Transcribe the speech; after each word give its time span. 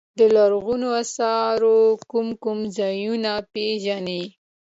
د 0.19 0.21
لرغونو 0.35 0.87
اثارو 1.03 1.77
کوم 2.11 2.27
کوم 2.43 2.59
ځایونه 2.77 3.31
پيژنئ. 3.53 4.23